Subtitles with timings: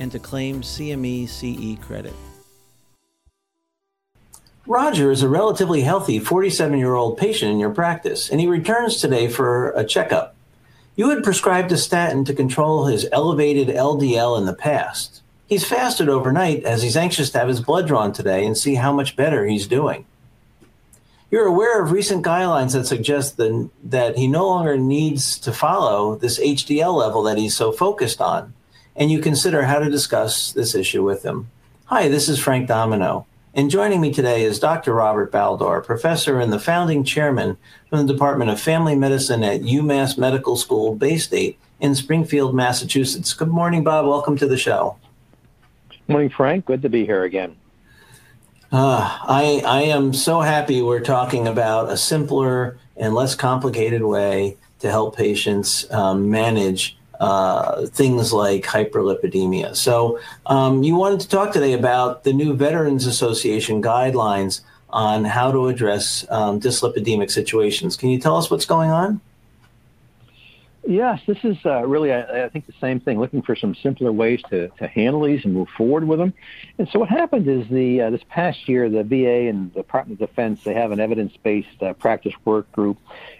[0.00, 2.14] and to claim CME CE credit.
[4.66, 8.96] Roger is a relatively healthy 47 year old patient in your practice, and he returns
[8.96, 10.34] today for a checkup.
[10.96, 15.22] You had prescribed a statin to control his elevated LDL in the past.
[15.46, 18.92] He's fasted overnight as he's anxious to have his blood drawn today and see how
[18.92, 20.06] much better he's doing.
[21.30, 26.16] You're aware of recent guidelines that suggest that, that he no longer needs to follow
[26.16, 28.52] this HDL level that he's so focused on
[28.96, 31.50] and you consider how to discuss this issue with them.
[31.86, 34.94] Hi, this is Frank Domino, and joining me today is Dr.
[34.94, 37.56] Robert Baldor, professor and the founding chairman
[37.88, 43.32] from the Department of Family Medicine at UMass Medical School, Baystate in Springfield, Massachusetts.
[43.32, 44.06] Good morning, Bob.
[44.06, 44.98] Welcome to the show.
[46.06, 46.66] Morning, Frank.
[46.66, 47.56] Good to be here again.
[48.72, 54.56] Uh, I, I am so happy we're talking about a simpler and less complicated way
[54.78, 59.76] to help patients um, manage uh, things like hyperlipidemia.
[59.76, 65.52] So, um, you wanted to talk today about the new Veterans Association guidelines on how
[65.52, 67.96] to address um, dyslipidemic situations.
[67.96, 69.20] Can you tell us what's going on?
[70.86, 73.20] Yes, this is uh, really, I, I, think, the same thing.
[73.20, 76.32] Looking for some simpler ways to, to handle these and move forward with them.
[76.78, 80.20] And so, what happened is the uh, this past year, the VA and the Department
[80.20, 82.96] of Defense they have an evidence-based uh, practice work group,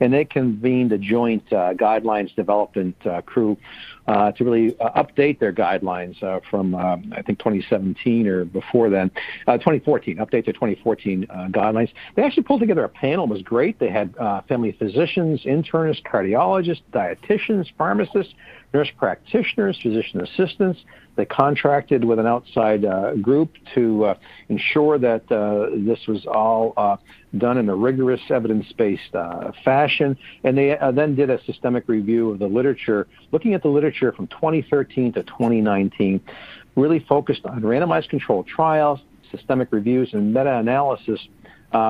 [0.00, 3.56] and they convened a joint uh, guidelines development uh, crew
[4.06, 8.90] uh, to really uh, update their guidelines uh, from um, I think 2017 or before
[8.90, 9.10] then,
[9.46, 11.90] 2014, update their 2014 guidelines.
[12.14, 13.24] They actually pulled together a panel.
[13.24, 13.78] It was great.
[13.78, 14.14] They had
[14.48, 18.34] family physicians, internists, cardiologists, dietitians, pharmacists,
[18.74, 20.80] nurse practitioners, physician assistants.
[21.14, 24.14] They contracted with an outside uh, group to uh,
[24.48, 26.96] ensure that uh, this was all uh,
[27.38, 30.18] done in a rigorous, evidence-based uh, fashion.
[30.42, 34.10] And they uh, then did a systemic review of the literature, looking at the literature
[34.10, 36.20] from 2013 to 2019,
[36.74, 38.98] really focused on randomized controlled trials,
[39.30, 41.20] systemic reviews, and meta-analysis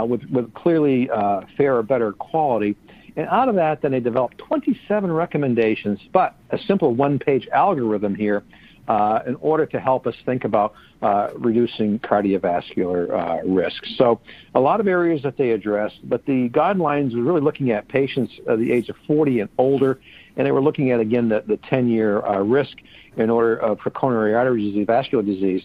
[0.07, 1.09] with, with clearly
[1.57, 2.77] fair or better quality
[3.17, 8.15] and out of that, then they developed 27 recommendations, but a simple one page algorithm
[8.15, 8.43] here
[8.89, 13.83] uh, in order to help us think about uh, reducing cardiovascular uh, risk.
[13.97, 14.21] So,
[14.55, 18.33] a lot of areas that they addressed, but the guidelines were really looking at patients
[18.47, 20.01] of the age of 40 and older,
[20.37, 22.77] and they were looking at, again, the, the 10 year uh, risk
[23.17, 25.63] in order for coronary artery disease, vascular disease,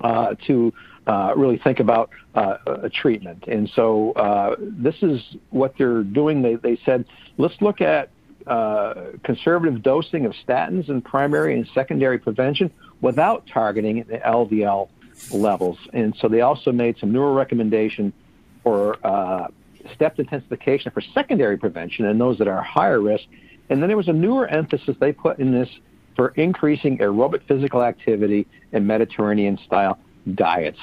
[0.00, 0.72] uh, to
[1.06, 3.44] really think about uh, a treatment.
[3.46, 5.20] And so uh, this is
[5.50, 6.42] what they're doing.
[6.42, 7.04] They, said,
[7.38, 8.10] let's look at
[8.46, 12.70] uh, conservative dosing of statins in primary and secondary prevention
[13.00, 14.88] without targeting the LDL
[15.32, 15.78] levels.
[15.92, 18.12] And so they also made some newer recommendation
[18.62, 19.48] for uh,
[19.94, 23.24] stepped intensification for secondary prevention and those that are higher risk.
[23.70, 25.68] And then there was a newer emphasis they put in this
[26.16, 29.98] for increasing aerobic physical activity and Mediterranean style
[30.34, 30.78] diets.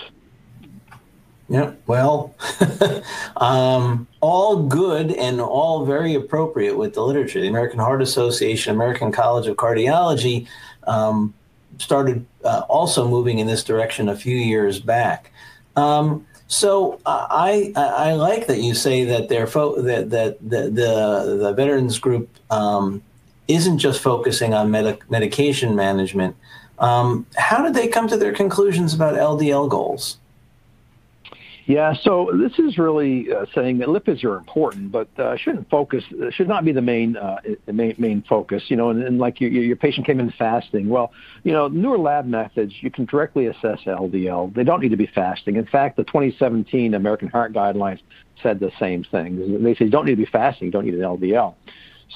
[1.50, 2.36] Yeah, well,
[3.38, 7.42] um, all good and all very appropriate with the literature.
[7.42, 10.48] The American Heart Association, American College of Cardiology
[10.86, 11.34] um,
[11.80, 15.32] started uh, also moving in this direction a few years back.
[15.76, 20.62] Um, so uh, I, I like that you say that they're fo- that that the,
[20.70, 23.04] the the veterans group um,
[23.48, 26.36] isn't just focusing on medic- medication management,
[26.80, 30.18] um, how did they come to their conclusions about LDL goals?
[31.70, 36.04] Yeah, so this is really uh, saying that lipids are important, but uh, shouldn't focus
[36.32, 38.64] should not be the main uh, main, main focus.
[38.70, 40.90] You know, and, and like your, your patient came in fasting.
[40.90, 41.12] Well,
[41.44, 44.52] you know, newer lab methods you can directly assess LDL.
[44.56, 45.58] They don't need to be fasting.
[45.58, 48.00] In fact, the 2017 American Heart Guidelines
[48.42, 49.62] said the same thing.
[49.64, 51.54] They say you don't need to be fasting, you don't need an LDL.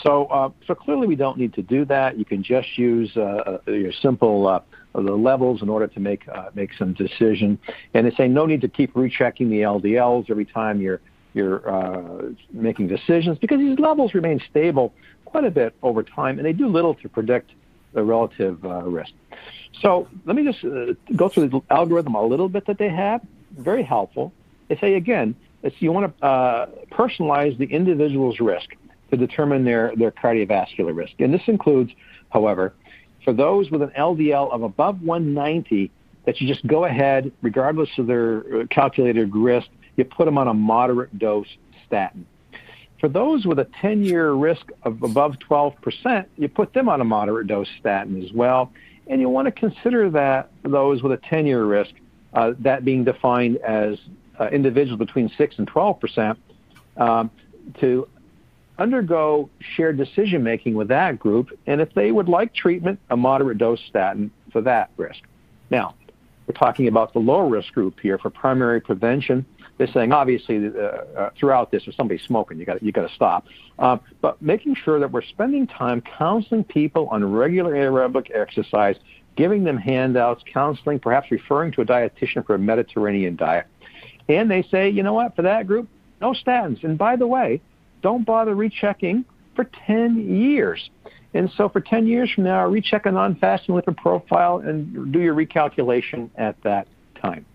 [0.02, 2.18] So, uh, so clearly we don't need to do that.
[2.18, 4.62] You can just use uh, uh your simple uh,
[4.94, 7.60] the levels in order to make uh, make some decision.
[7.94, 11.02] And they say no need to keep rechecking the LDLs every time you're
[11.34, 14.94] you're uh, making decisions because these levels remain stable
[15.26, 17.52] quite a bit over time, and they do little to predict
[17.94, 19.12] the relative risk.
[19.82, 20.62] So let me just
[21.16, 23.22] go through the algorithm a little bit that they have.
[23.58, 24.32] Very helpful.
[24.68, 28.76] They say again, it's you want to personalize the individual's risk
[29.14, 31.14] to determine their, their cardiovascular risk.
[31.20, 31.92] And this includes,
[32.30, 32.74] however,
[33.24, 35.92] for those with an LDL of above 190,
[36.26, 39.68] that you just go ahead, regardless of their uh, calculated risk,
[39.98, 41.48] you put them on a moderate dose
[41.86, 42.26] statin.
[43.00, 47.04] For those with a 10 year risk of above 12%, you put them on a
[47.04, 48.72] moderate dose statin as well.
[49.08, 51.92] And you want to consider that those with a 10 year risk,
[52.34, 53.98] uh, that being defined as
[54.40, 56.38] uh, individuals between 6 and 12%,
[56.96, 57.30] um,
[57.80, 58.08] to
[58.84, 61.48] undergo shared decision making with that group.
[61.66, 65.22] And if they would like treatment, a moderate dose statin for that risk.
[65.72, 65.96] Now,
[66.46, 69.46] we're talking about the low risk group here for primary prevention.
[69.78, 73.16] They're saying obviously uh, uh, throughout this, if somebody's smoking, you got you got to
[73.16, 73.46] stop.
[73.80, 78.98] Uh, but making sure that we're spending time counseling people on regular aerobic exercise,
[79.36, 83.66] giving them handouts, counseling, perhaps referring to a dietitian for a Mediterranean diet.
[84.30, 85.88] And they say, you know what, for that group,
[86.22, 86.84] no statins.
[86.84, 87.62] And by the way,
[88.04, 90.92] don't bother rechecking for 10 years.
[91.34, 95.34] And so for 10 years from now, recheck a non-fasting lipid profile and do your
[95.34, 96.88] recalculation at that
[97.20, 97.46] time.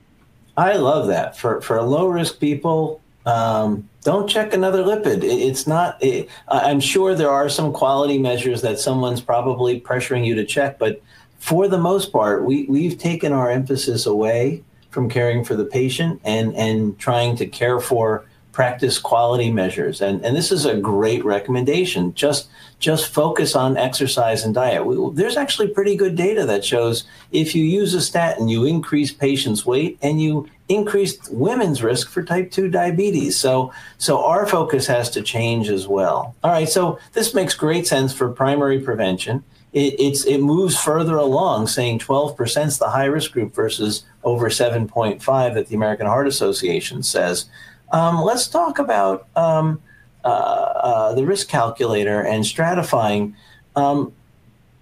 [0.56, 1.36] I love that.
[1.36, 5.22] For, for low risk people, um, don't check another lipid.
[5.22, 10.26] It, it's not, it, I'm sure there are some quality measures that someone's probably pressuring
[10.26, 11.00] you to check, but
[11.38, 16.20] for the most part, we, we've taken our emphasis away from caring for the patient
[16.24, 18.24] and, and trying to care for
[18.58, 20.00] practice quality measures.
[20.00, 22.12] And, and this is a great recommendation.
[22.14, 22.48] Just,
[22.80, 24.84] just focus on exercise and diet.
[24.84, 29.12] We, there's actually pretty good data that shows if you use a statin, you increase
[29.12, 33.36] patients' weight and you increase women's risk for type 2 diabetes.
[33.38, 36.34] So, so our focus has to change as well.
[36.42, 39.44] All right, so this makes great sense for primary prevention.
[39.72, 44.48] It, it's, it moves further along, saying 12% is the high risk group versus over
[44.48, 47.46] 7.5 that the American Heart Association says.
[47.92, 49.80] Um, let's talk about um,
[50.24, 53.34] uh, uh, the risk calculator and stratifying.
[53.76, 54.12] Um,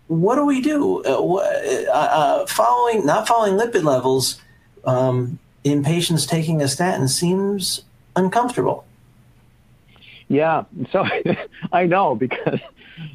[0.08, 1.04] what do we do?
[1.04, 4.40] Uh, uh, uh following not following lipid levels
[4.84, 7.82] um, in patients taking a statin seems
[8.14, 8.84] uncomfortable.
[10.28, 11.04] Yeah, so
[11.72, 12.60] I know because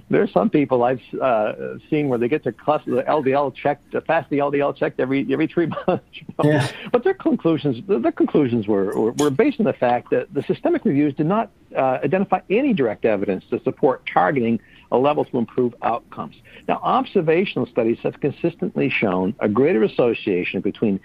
[0.10, 4.38] there's some people I've uh, seen where they get their the LDL checked, fast the
[4.40, 6.06] LDL checked every every three months.
[6.14, 6.50] You know?
[6.50, 6.72] yeah.
[6.92, 10.86] But their conclusions, their conclusions were, were, were based on the fact that the systemic
[10.86, 14.60] reviews did not uh, identify any direct evidence to support targeting
[14.92, 16.36] a level to improve outcomes.
[16.68, 21.00] Now, observational studies have consistently shown a greater association between,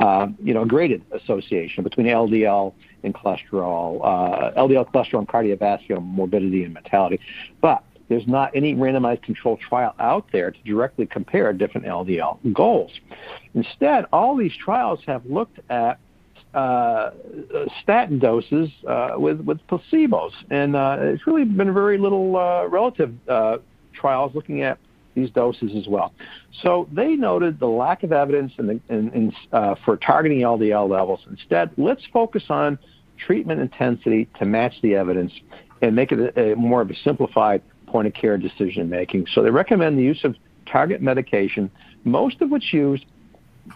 [0.00, 6.02] uh, you know, a graded association between LDL and cholesterol, uh, LDL cholesterol and cardiovascular
[6.02, 7.20] morbidity and mortality.
[7.60, 12.90] But there's not any randomized controlled trial out there to directly compare different LDL goals.
[13.54, 15.98] Instead, all these trials have looked at
[16.54, 17.10] uh,
[17.82, 23.14] statin doses uh, with with placebos, and uh, it's really been very little uh, relative
[23.28, 23.58] uh,
[23.92, 24.78] trials looking at
[25.14, 26.12] these doses as well.
[26.62, 30.88] So they noted the lack of evidence in the, in, in, uh, for targeting LDL
[30.88, 31.20] levels.
[31.28, 32.78] Instead, let's focus on
[33.18, 35.32] treatment intensity to match the evidence
[35.82, 39.26] and make it a, a more of a simplified point of care decision making.
[39.32, 40.36] So they recommend the use of
[40.66, 41.70] target medication,
[42.04, 43.04] most of which use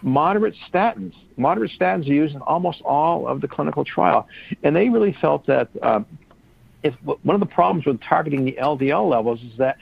[0.01, 1.13] moderate statins.
[1.37, 4.27] Moderate statins are used in almost all of the clinical trial.
[4.63, 6.01] And they really felt that uh,
[6.83, 9.77] if one of the problems with targeting the LDL levels is that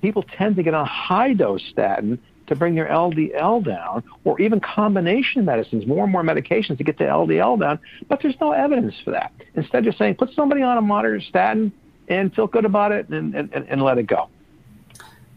[0.00, 4.58] people tend to get on high dose statin to bring their LDL down, or even
[4.58, 8.94] combination medicines, more and more medications to get the LDL down, but there's no evidence
[9.04, 9.32] for that.
[9.54, 11.72] Instead, you're saying put somebody on a moderate statin,
[12.10, 14.28] and feel good about it and, and, and let it go.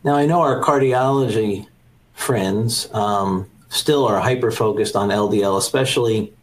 [0.04, 1.68] Now, I know our cardiology
[2.14, 6.34] friends um, still are hyper focused on LDL, especially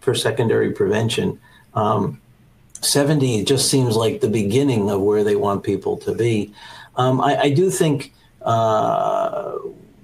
[0.00, 1.40] for secondary prevention.
[1.72, 2.20] Um,
[2.82, 6.52] 70 just seems like the beginning of where they want people to be.
[6.96, 8.12] Um, I, I, do think
[8.42, 9.56] uh,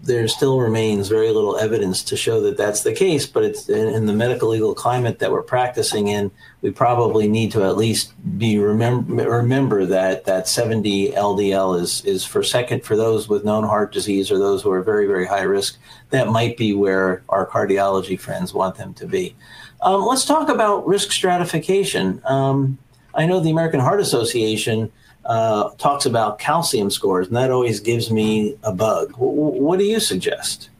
[0.06, 3.88] there still remains very little evidence to show that that's the case, but it's in,
[3.88, 6.30] in, the medical legal climate that we're practicing in,
[6.62, 12.24] we probably need to at least be remember remember that that 70 LDL is is
[12.24, 15.42] for second for those with known heart disease or those who are very very high
[15.42, 15.78] risk.
[16.10, 19.36] That might be where our cardiology friends want them to be.
[19.82, 22.22] Um, let's talk about risk stratification.
[22.24, 22.78] Um,
[23.14, 24.92] I know the American Heart Association
[25.26, 29.12] uh, talks about calcium scores, and that always gives me a bug.
[29.12, 30.70] W- what do you suggest?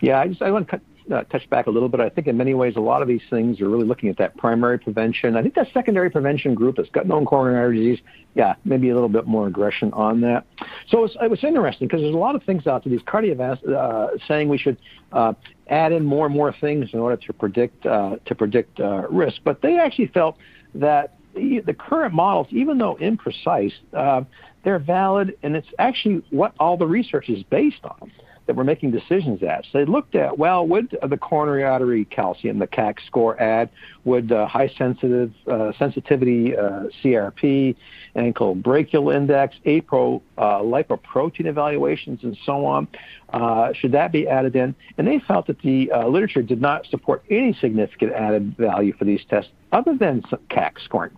[0.00, 0.80] Yeah, I just I want to
[1.12, 2.00] uh, touch back a little bit.
[2.00, 4.36] I think in many ways, a lot of these things are really looking at that
[4.36, 5.36] primary prevention.
[5.36, 8.00] I think that secondary prevention group that's got known coronary disease,
[8.34, 10.46] yeah, maybe a little bit more aggression on that.
[10.88, 12.90] So it was interesting because there's a lot of things out there.
[12.90, 14.78] These cardiovascular uh, saying we should
[15.12, 15.34] uh,
[15.68, 19.40] add in more and more things in order to predict uh, to predict uh, risk,
[19.44, 20.36] but they actually felt
[20.74, 24.22] that the current models, even though imprecise, uh,
[24.62, 28.10] they're valid, and it's actually what all the research is based on.
[28.46, 29.64] that were making decisions at.
[29.72, 33.70] So they looked at, well, would the coronary artery calcium, the CAC score add,
[34.04, 37.74] would high sensitive uh, sensitivity uh, CRP,
[38.16, 42.86] ankle brachial index, APRO, uh, lipoprotein evaluations, and so on,
[43.32, 44.74] uh, should that be added in?
[44.98, 49.04] And they felt that the uh, literature did not support any significant added value for
[49.04, 51.16] these tests other than CAC scoring.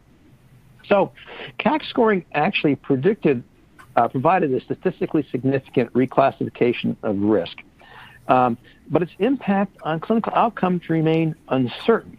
[0.89, 1.13] So
[1.59, 3.43] CAC scoring actually predicted
[3.97, 7.59] uh, provided a statistically significant reclassification of risk.
[8.29, 8.59] Um,
[8.91, 12.19] but its impact on clinical outcomes remain uncertain.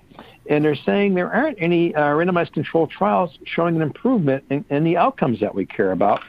[0.50, 4.84] And they're saying there aren't any uh, randomized controlled trials showing an improvement in, in
[4.84, 6.22] the outcomes that we care about.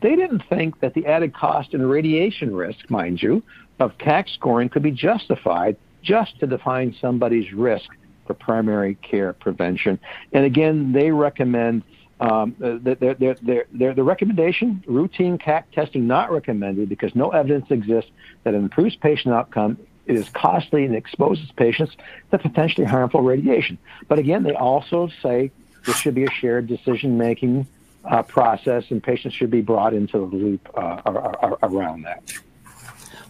[0.00, 3.42] They didn't think that the added cost and radiation risk, mind you,
[3.80, 7.90] of CAC scoring could be justified just to define somebody's risk
[8.26, 9.98] for primary care prevention.
[10.32, 11.82] And again, they recommend
[12.20, 18.10] um, the, the, recommendation, routine CAC testing not recommended because no evidence exists
[18.44, 19.78] that improves patient outcome.
[20.06, 21.96] It is costly and exposes patients
[22.30, 23.78] to potentially harmful radiation.
[24.06, 25.50] But again, they also say
[25.84, 27.66] this should be a shared decision-making
[28.04, 32.22] uh, process, and patients should be brought into the loop uh, around that.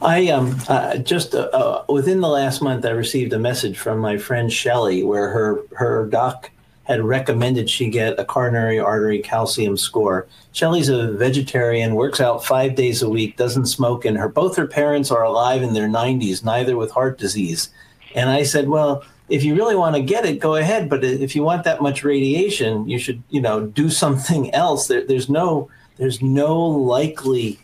[0.05, 3.99] I um uh, just uh, uh, within the last month, I received a message from
[4.01, 6.51] my friend Shelly where her her doc
[6.85, 10.27] had recommended she get a coronary artery calcium score.
[10.53, 14.67] Shelly's a vegetarian, works out five days a week, doesn't smoke, and her both her
[14.67, 17.71] parents are alive in their 90s, neither with heart disease.
[18.15, 20.91] And I said, well, if you really want to get it, go ahead.
[20.91, 24.87] But if you want that much radiation, you should, you know, do something else.
[24.87, 27.59] There, there's no, there's no likely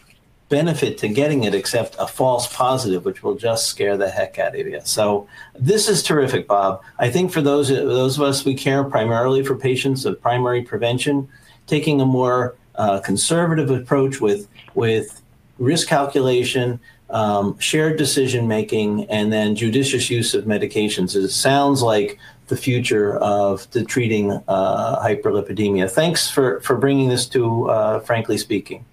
[0.50, 4.54] benefit to getting it except a false positive, which will just scare the heck out
[4.54, 4.80] of you.
[4.84, 5.26] So
[5.58, 6.82] this is terrific, Bob.
[6.98, 11.28] I think for those those of us we care primarily for patients of primary prevention,
[11.66, 15.22] taking a more uh, conservative approach with with
[15.58, 16.80] risk calculation,
[17.10, 21.14] um, shared decision making, and then judicious use of medications.
[21.14, 25.88] It sounds like the future of the treating uh, hyperlipidemia.
[25.88, 28.84] Thanks for for bringing this to uh, frankly speaking.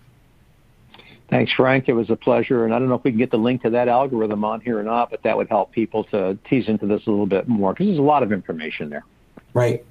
[1.29, 1.89] Thanks, Frank.
[1.89, 2.63] It was a pleasure.
[2.63, 4.79] And I don't know if we can get the link to that algorithm on here
[4.79, 7.73] or not, but that would help people to tease into this a little bit more
[7.73, 9.03] because there's a lot of information there.
[9.53, 9.85] Right.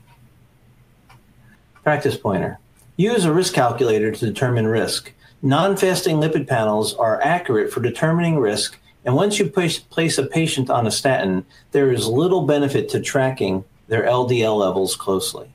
[1.82, 2.58] Practice pointer.
[2.96, 5.12] Use a risk calculator to determine risk.
[5.42, 8.78] Non fasting lipid panels are accurate for determining risk.
[9.04, 13.00] And once you place, place a patient on a statin, there is little benefit to
[13.00, 15.50] tracking their LDL levels closely.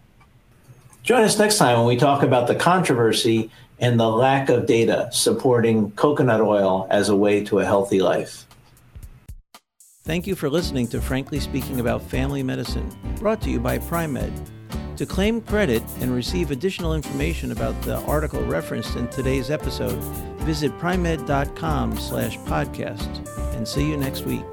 [1.04, 3.50] Join us next time when we talk about the controversy
[3.82, 8.46] and the lack of data supporting coconut oil as a way to a healthy life.
[10.04, 14.34] Thank you for listening to Frankly Speaking About Family Medicine, brought to you by Pri-Med.
[14.98, 20.00] To claim credit and receive additional information about the article referenced in today's episode,
[20.42, 24.46] visit pri-med.com slash podcast and see you next week.